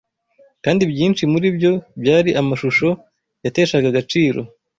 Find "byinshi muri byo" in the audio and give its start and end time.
0.91-1.71